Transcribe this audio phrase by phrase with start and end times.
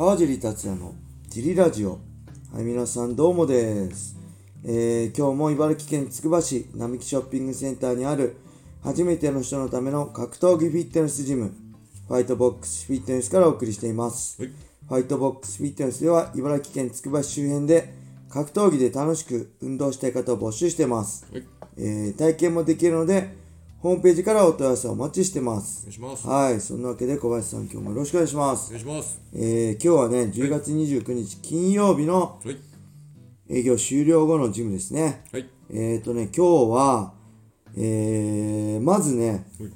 [0.00, 0.94] 川尻達也の
[1.28, 1.98] ジリラジオ。
[2.54, 4.16] はい皆さんどうもです、
[4.64, 8.36] えー、今日も茨城県つくば市並木ショッピングセンターにある
[8.82, 11.52] 初めての人のための格闘技フィットネスジム
[12.08, 14.52] ファイトボックスフィットネスからお送りしています、はい。
[14.88, 17.92] ファイトボックスフィットネスでは茨城県つくば市周辺で
[18.30, 21.44] 格闘技で楽しく運動したい方を募集してます、はい、
[21.76, 23.36] えー体験もできるので
[23.82, 26.28] ホームページからお問い合わせをお待ちしてますお願いします。
[26.28, 28.70] おはい、そんなわけで小林さん今日もよろしくお願いします。
[28.72, 29.22] 願いします。
[29.34, 32.58] えー、今日はね、10月29日金曜日のはい、
[33.48, 35.22] 営業終了後のジムですね。
[35.32, 37.14] はい、えーとね、今日は、
[37.74, 39.72] えー、まずね、はい、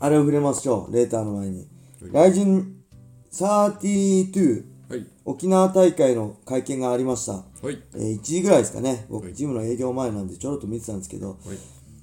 [0.00, 1.58] あれを触れましょう、レーターの前に。
[1.58, 1.66] はい
[2.12, 2.82] ライジン
[3.30, 7.32] 32はい、沖縄大会の会見がありました。
[7.34, 9.06] はい、えー、1時ぐらいですかね。
[9.08, 11.58] 僕、はいジムの営業前なんでちょろっと見てたんですけど、はい、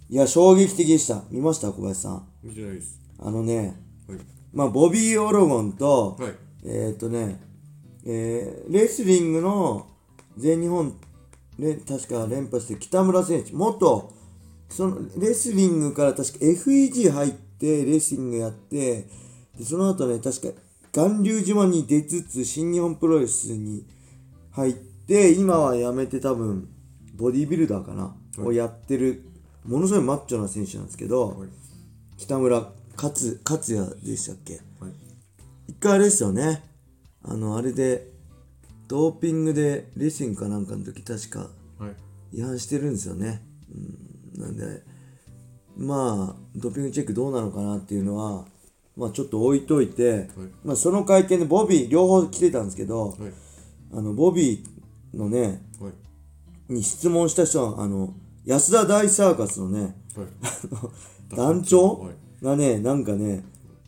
[0.10, 1.24] いや、衝撃的でした。
[1.30, 1.72] 見ました？
[1.72, 2.28] 小林さん。
[2.42, 3.00] 見てないです。
[3.20, 4.20] あのね、はい、
[4.54, 7.42] まあ、ボビー・オロゴンと、はい、えーっとね、
[8.06, 9.88] えーレスリングの
[10.38, 10.94] 全日本、
[11.58, 14.14] ね、確か連覇して北村選手、元、
[14.70, 19.08] そのレスリングから確か FEG 入ってレスリングやって、
[19.58, 20.62] でその後ね、確か
[20.94, 23.86] 巌流島に出つつ新日本プロレスに
[24.52, 26.70] 入って、今は辞めて多分、
[27.16, 29.24] ボディービルダーかな、をやってる、
[29.68, 31.50] ものすごいマッチョな選手なんですけど、はい、
[32.18, 34.54] 北村勝勝也でしたっけ？
[34.80, 34.92] はい、
[35.68, 36.64] 一回あれですよね。
[37.24, 38.12] あの、あれで、
[38.88, 41.90] ドーピングでレスリングかなんかの時確かは
[42.34, 43.42] い、違反してるんですよね。
[44.36, 44.82] うん、なんで、
[45.76, 48.46] まあ、ドーピングチェックどうなのかなっていうのは、
[48.96, 50.30] まあちょっと置いといて、
[50.64, 53.18] まあその会見でボビー両方来てたんですけど、はい、
[53.94, 55.90] あの、ボビーのね、は
[56.70, 58.16] い、に質問した人は、あの、
[58.48, 60.28] 安田大サーカスのね、はい、
[61.36, 62.16] 団長はい。
[62.42, 63.44] がね、なんかね、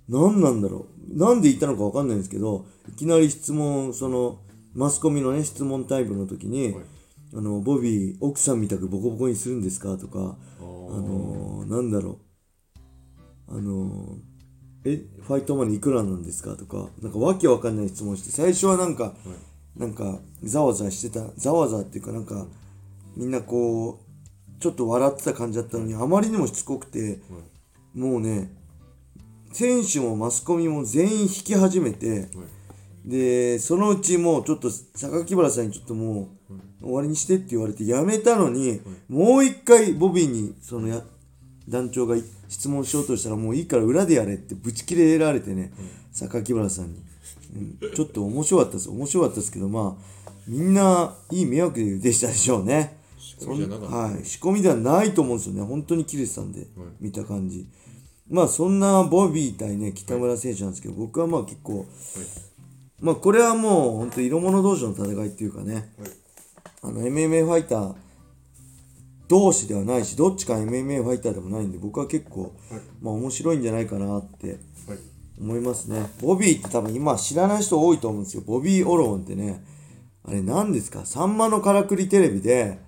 [0.09, 1.17] 何なんだろう。
[1.17, 4.39] なんで言ったのかわかんないんですけど、いきなり質問、その、
[4.73, 6.84] マスコミのね、質問タイプの時に、はい。
[7.35, 12.19] あの、ボビー、奥さんみたくボコボコにするんですかとか、あのー、なんだろ
[13.47, 13.57] う。
[13.57, 19.16] あのー、え、ファイトマネーいくらなんですかとか、なんかわけわかんない質問して、最初はなんか、
[19.78, 22.47] なんか、ざわざわしてた、ざわざわっていうかなんか、
[23.16, 24.09] みんなこう、
[24.59, 27.20] ちょっと笑ってた感じだったのに、あまりにもしつこくて、
[27.94, 28.52] もうね、
[29.52, 32.30] 選手もマスコミも全員引き始めて、はい、
[33.06, 36.30] で、そのうちもうちょっと榊原さんにちょっとも
[36.81, 41.02] う終わりにしてって言われてやめたのに、もう一回ボビーにそのや
[41.68, 42.16] 団長が
[42.47, 45.72] 質問しようとしたらもういいから裏でやれってブチ切れられてね、
[46.14, 47.00] 榊原さんに、
[47.81, 47.94] うん。
[47.96, 48.90] ちょっと面白かったです。
[48.90, 52.98] 面白かったですけどまあみんないい迷惑でしたでしょうね
[53.39, 53.95] 仕込みじゃなかった。
[53.95, 54.25] はい。
[54.25, 55.61] 仕込みではないと思うんですよね。
[55.63, 56.67] 本当に切れてたんで、
[57.00, 57.67] 見た感じ。
[58.29, 61.85] まあそんなボビー対ね北村選手なんですけど、僕はまあ結構
[63.01, 65.85] まあこれはもう本当色物同士の戦いっていうかね、はい。
[66.83, 67.95] あの MMA ファイター
[69.28, 72.51] 同士ではないしどっちか MMA ファイターでもないんで僕は結構、はい。
[73.01, 74.47] まあ面白いんじゃないかなって
[74.88, 74.97] はい、
[75.39, 76.09] 思いますね。
[76.22, 78.44] ボビーって多分今知らない人多いと思うんですよ。
[78.45, 79.63] ボビー・オロゴンってね
[80.23, 81.05] あれ何ですか？
[81.05, 82.79] さんまのからくりテレビで、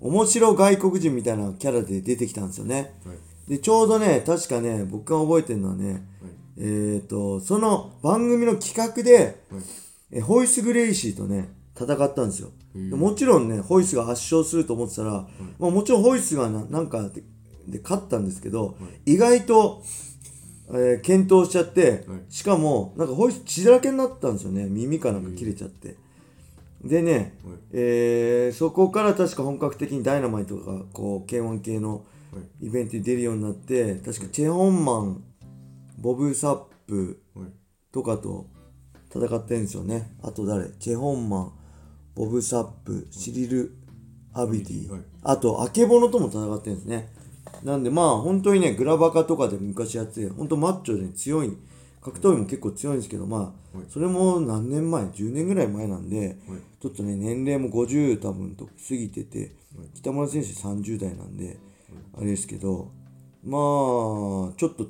[0.00, 2.94] 面白外国人みたいなキャラで出てきたんですよね。
[3.04, 6.02] はい、でちょうどね確かね僕が覚えてるのはね
[6.58, 9.62] えっ、とその番組の企画で、はい、
[10.12, 12.50] えホイス・グレイシーとね戦ったんですよ。
[12.74, 15.26] でもちろんねホイスが圧勝すると思ってたら、
[15.58, 17.22] まあ、もちろんホイスがななんかで
[17.66, 19.82] で勝ったんですけど、意外と、
[20.72, 22.20] えー検討しちゃって、はい。
[22.28, 24.66] しかもなんかホイス血だらけになったんですよね。
[24.68, 25.96] 耳かなんか切れちゃって、
[26.82, 27.58] でね、はい。
[27.72, 35.24] えーそこから確か本格的にダイナマイトがこう K1 系のはい、イベントに出るようになって確かチェ・ホンマン
[35.98, 37.46] ボブ・サップはい、
[37.92, 38.46] とかと
[39.12, 40.12] 戦ってるんですよね。
[40.22, 40.68] あと誰？
[40.78, 41.52] チェ・ホンマン、
[42.14, 43.72] ボブ・サップ、シリル・
[44.32, 45.00] アビディ、はい。
[45.24, 47.08] あと、アケボノとも戦ってるんですね。
[47.64, 51.56] なんでまあ本当にね、グラバカとかで昔やってて、本当マッチョで強い、
[52.00, 56.38] 格闘技も結構強いんですけど、まあ、それも何年前 ?10 年ぐらい前なんで、
[56.80, 59.54] ちょっとね、年齢も50多分と過ぎてて、
[59.94, 61.58] 北村選手30代なんで、
[62.16, 62.90] あれですけど、
[63.44, 63.60] まあ、
[64.56, 64.88] ちょっと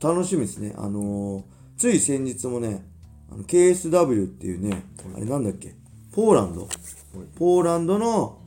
[0.00, 0.74] 楽しみですね。
[0.76, 1.42] あのー
[1.76, 2.84] つい先日もね、
[3.32, 4.84] あの KSW っていうね、
[5.16, 5.74] あれなんだっけ、
[6.12, 6.68] ポーランド、
[7.36, 8.38] ポーランドの、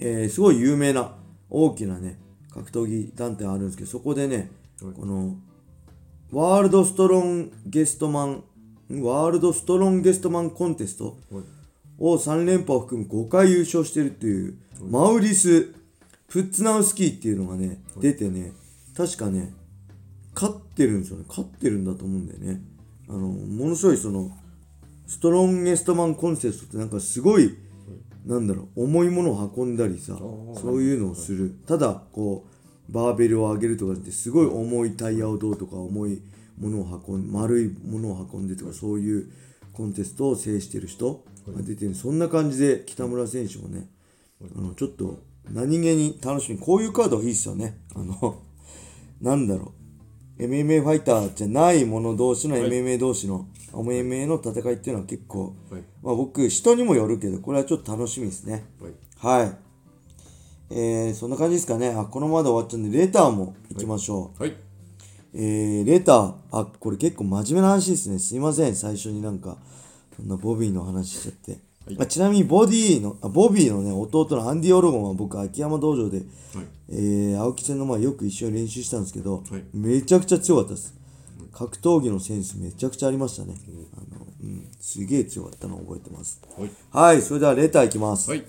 [0.00, 1.14] えーすごい有名な
[1.50, 2.18] 大きなね、
[2.50, 4.50] 格闘技団体あるんですけど、そこでね、
[4.80, 4.94] はい。
[4.94, 5.36] この、
[6.32, 8.42] ワールドストロンゲストマン、
[8.90, 11.44] んワールドストロンゲストマンコンテストはい、
[11.98, 15.74] を3連覇を含む5回優勝してるっていう、マウリス・
[16.28, 18.52] プッツナウスキーっていうのがね、出てね、
[18.96, 19.52] 確かね、
[20.34, 21.26] 勝ってるんですよね。
[21.28, 22.62] 勝ってるんだと思うんだよね。
[23.10, 24.30] あの、ものすごいその、
[25.06, 27.54] ストロンゲストマンコンセプトってなんかすごい、
[28.24, 30.58] なんだろう重いものを運んだりさー。
[30.58, 31.54] そういうのをする。
[31.66, 32.61] ただこう
[32.92, 36.22] バーベルを上げるとかってすごい重いタイヤをどうとか重い
[36.58, 39.32] ものを運ん丸いものを運んでとかそういう
[39.72, 41.94] コンテストを制してる人が出てる。
[41.94, 43.88] そんな感じで北村選手もね
[44.56, 45.18] あのちょっと
[45.50, 47.78] 何気に楽しみこういうカードいいっすよね。
[47.94, 48.38] あの
[49.20, 49.72] なんだろ
[50.38, 50.42] う。
[50.42, 55.82] MMA ファイターじゃない者同士の MMA 同士の MMA の戦いっていうのは結構、はい。
[56.02, 58.64] まあ、僕人にもよるけどこれはちょっと楽しみですね。
[59.22, 59.44] はい。
[59.44, 59.71] はい
[60.74, 61.90] えー、そんな感じですかね。
[61.90, 64.56] あこのままで終わっちゃうんでレターも行きましょう、はい。
[65.34, 66.34] えー、レター。
[66.50, 68.18] あこれ結構真面目な話ですね。
[68.18, 68.74] すいません。
[68.74, 69.58] 最初になんか
[70.16, 71.96] そんなボビーの話しちゃって、はい。
[72.00, 76.26] あちなみにボディのあボビーのね弟のアンディ・オロゴンは僕秋山道場で、はい。
[76.88, 79.64] えー、青木戦の前よく一緒に練習したんですけど、はい。
[79.74, 80.94] めちゃくちゃ強かったです。
[81.52, 83.54] 格闘技のセンスめちゃくちゃありましたね、
[83.94, 86.40] あのうん、すげえ強かったのを覚えてます。
[86.58, 86.70] はい。
[86.90, 88.44] はいそれではレターいきます、はい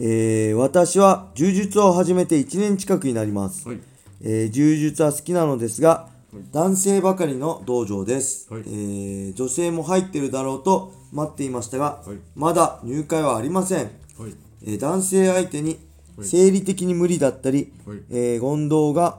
[0.00, 3.80] えー私は柔術を始めて1年近くになります、はい。
[4.22, 6.08] えー柔術は好きなのですが、
[6.52, 8.62] 男性ばかりの道場です、はい。
[8.66, 12.16] えー女性も入ってるだろうと待っていましたが、はい。
[12.36, 14.34] まだ入会はありません、はい。
[14.64, 15.80] えー男性相手に
[16.16, 16.28] はい。
[16.28, 17.98] 生理的に無理だったり、はい。
[18.10, 19.18] えー言動が、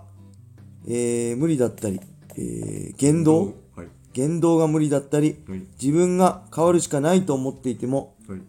[0.87, 1.99] えー無理だったり、
[2.37, 3.87] えー言動はい。
[4.13, 5.61] 言動が無理だったり、はい。
[5.81, 8.39] 自分が変わるしかないと思っていてもはい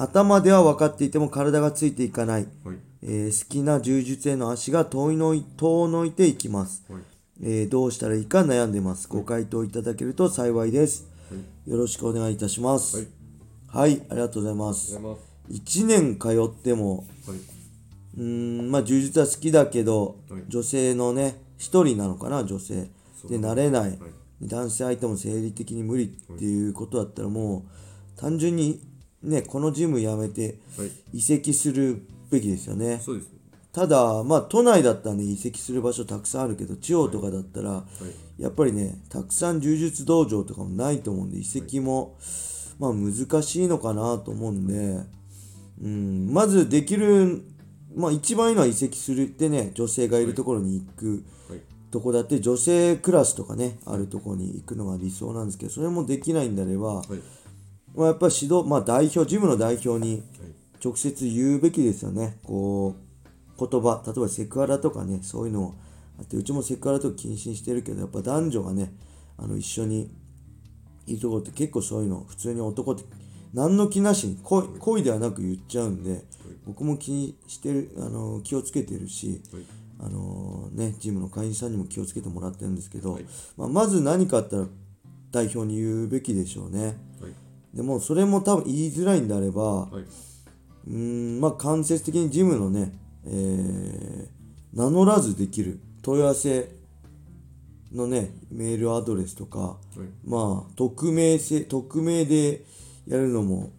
[0.00, 2.76] 頭では分かっていても体がついていかない、はい。
[3.02, 7.02] えー好きな柔術への足が遠いのい遠のいていきます、はい。
[7.42, 9.08] えーどうしたらいいか悩んでます。
[9.08, 11.08] ご回答いただけると幸いです、
[11.66, 12.96] よろしくお願いいたします。
[12.96, 13.08] はい。
[13.66, 14.90] はい、ありがとうございまあす。
[14.90, 17.04] りがとうござい1年通っても
[18.16, 20.42] うーんまあ柔術は好きだけど、はい。
[20.48, 22.88] 女性のね一人なのかな女性。
[23.28, 23.98] で慣れない。
[24.40, 27.64] 男性相手も生理的に無理っていうことだったらも
[28.16, 28.80] う単純に
[29.22, 30.90] ねこのジム辞めてはい。
[31.18, 33.00] 移籍するべきですよね。
[33.02, 33.30] そうです。
[33.72, 37.84] ただまあ都内だったらね移籍する場所たくさんあるけど地方とかだったら、
[38.38, 42.16] やっぱりねたくさん柔術道場とかもないと思うんで移籍も、
[42.78, 45.06] まあ難しいのかなと思うんで、
[45.82, 47.42] うん、まずできる
[47.94, 51.60] まあ一番いいのは移籍するってね女性がいるところに行くはい。
[51.90, 57.06] とこだって女性クラスとかねあるところに行くのが理想なんですけどそれもできないんであれば、はい
[57.98, 60.22] まあ、やっぱり指導、まあ、代表ジムの代表に
[60.82, 62.38] 直接言うべきですよね。
[62.44, 62.94] こ
[63.58, 65.74] う言葉例えばセクハラとかねそういうの
[66.16, 68.92] あってうちもセクハラとか禁止にしてるけどやっぱ男女がね
[69.36, 70.14] あの一緒に
[71.08, 73.02] いるところって結構そういうの普通に男って
[73.52, 76.22] 何の気なしに恋恋ではなく言っちゃうんで
[76.66, 79.62] 僕も気にしてるあの気をつけてるし、はい。
[80.00, 83.24] あのね、ジムの会員さんにも気をつけてもらってるんですけど、はい。
[83.56, 84.66] まあ、まず何かあったら
[85.32, 86.96] 代表に言うべきでしょうね。
[87.78, 90.02] はいでもそれも多分言いづらいんであれば、はい。
[90.02, 90.92] うー
[91.38, 92.92] んまあ間接的にジムのね、
[93.24, 94.28] えー
[94.74, 96.70] 名乗らずできる問い合わせ
[97.92, 100.00] のねメールアドレスとか、はい。
[100.24, 102.64] まあ匿名せ匿名で
[103.06, 103.70] やるのも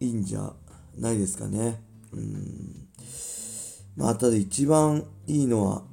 [0.00, 0.52] いいんじゃ
[0.98, 1.80] ないですかね。
[2.12, 2.88] うん。
[3.96, 5.84] まあただ一番いいのは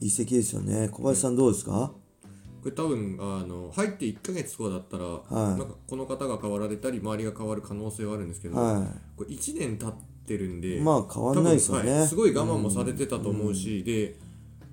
[0.00, 0.88] 移籍ですよね。
[0.88, 1.92] 小林さんどうですか、
[2.64, 5.34] これ多分あの入って1ヶ月とかだったら、はい。
[5.34, 8.86] なんかこの方が変わられたり周りが変わる可能性はあるんですけど、は
[9.18, 9.92] これ1年経っ
[10.26, 11.92] てるんでまあ変わんないですよね。
[11.92, 14.16] はいすごい我慢もされてたと思うし、で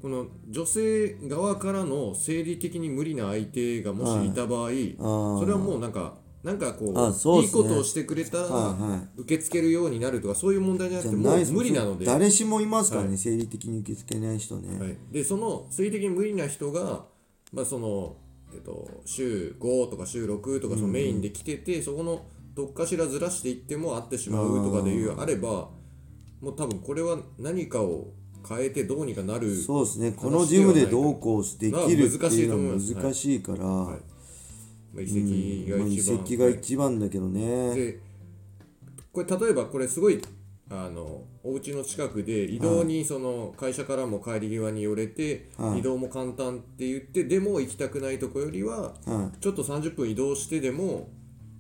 [0.02, 7.42] この女性側からの生理的に無理な相手がもしいた場合、ーそれはもうなんかなんかこあうね。
[7.42, 9.22] いいことをしてくれたら、はいはい。
[9.22, 12.06] 受け付けるようになるとかそういう問題じゃなくてもう無理なので。
[12.06, 13.18] 誰しもいますからね、はい。
[13.18, 17.06] 生理的に受け付けない人ね、はい、でその生理的に無理な人が、
[17.52, 18.16] まあその
[18.54, 25.70] えっと、週5とか週6とかそのメインで来てて、そこのどっかしらずらしていっても会ってしまうとかでいうあれば
[26.42, 28.10] もう多分これは何かを
[28.48, 30.12] 変えてどうにかなるそうですね。
[30.12, 34.00] このジムでどうこうできるっていうのはまあ難しいから、はい。
[34.94, 38.00] まあ、移籍がまあ移一番、籍が一番だけどね、で
[39.14, 40.22] これ例えばこれすごい
[40.74, 45.80] あのお家の近くで移動にその会社からも帰り際に寄れて、はい。
[45.80, 49.38] 移動も簡単って言ってでも行きたくないとこよりははい。
[49.42, 51.10] ちょっと30分移動してでも、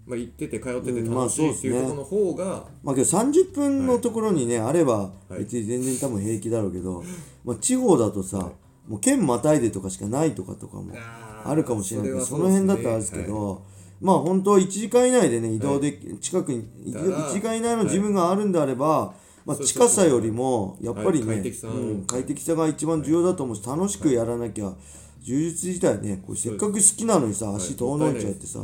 [0.06, 1.88] まあ、行ってて通っててうんまあ楽しいっていうそうっすね。
[1.88, 7.04] ところの方が、まあけど30分のところにね、あれば別に全然多分平気だろうけど、
[7.44, 8.54] まあ、地方だとさ、
[8.88, 12.68] もう県またいでとかしかないとかとかもあーあるかもしれないけどそそれはそうですね。
[12.68, 13.62] の辺だったらあれですけど、
[14.02, 19.14] まあ本当1時間以内でね移動で近くにだから1時間以内のジムがあるんであれば、
[19.46, 24.74] まあ、近さよりもやっぱりね、はい快適さうん快適さが一番重要だと思うし楽しくやらなきゃ
[25.22, 28.60] 柔術自体ねこれせっかく好きなのにさ足遠のいちゃってさ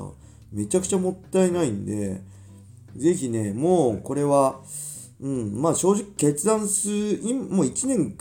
[0.52, 2.22] めちゃくちゃもったいないんで
[2.96, 4.62] ぜひねもうこれは、
[5.22, 8.18] うんまあ正直決断する今もう1年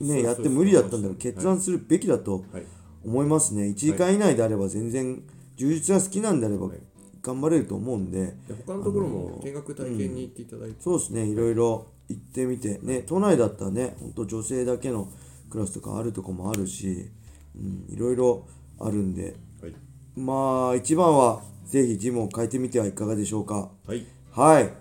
[0.00, 2.64] ねやって無理だったんだからはい決断するべきだとはい。
[3.02, 3.64] 思いますね。
[3.64, 5.22] 1時間以内であれば全然
[5.60, 6.78] 充実が好きなんであればはい。
[7.22, 11.24] 頑張れると思うんでで他のところも見学体験に行っていただいて、そうですね。
[11.26, 15.06] いろいろ行ってみてね都内だったらねほんと女性だけの
[15.50, 17.10] クラスとかあるとこもあるし、
[17.54, 18.46] うん、いろいろ
[18.78, 19.36] あるんで。
[19.60, 19.74] はい。
[20.16, 23.70] まあ一番はぜひジムを変えてみてはいかがでしょうか。
[23.86, 24.06] はい。
[24.30, 24.72] はい。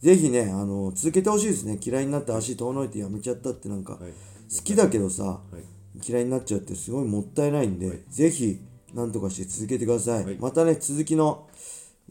[0.00, 1.78] ぜひねあの続けてほしいですね。
[1.82, 3.94] 嫌いになって足遠のいてやめちゃったってなんか。
[3.94, 4.12] はい。
[4.54, 6.06] 好きだけどさはい。
[6.06, 8.00] 嫌いになっちゃうってすごいもったいないんで、はい。
[8.10, 8.60] ぜひ
[8.96, 10.36] なんとかして続けてください、はい。
[10.40, 11.46] またね続きの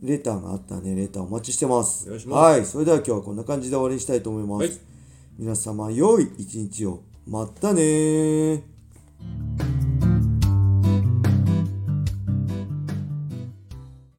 [0.03, 2.07] レターがあったらねレターお待ちしてます。
[2.09, 2.27] ます。
[2.29, 2.65] はい。
[2.65, 4.79] それでは今日はこんな感じで終わりにしたいと思います、はい。
[5.39, 7.01] 皆様良い一日を。
[7.27, 9.74] またねー